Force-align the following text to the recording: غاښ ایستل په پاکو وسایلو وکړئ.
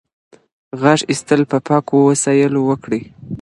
غاښ 0.81 1.01
ایستل 1.11 1.41
په 1.51 1.57
پاکو 1.67 1.97
وسایلو 2.09 2.61
وکړئ. 2.65 3.01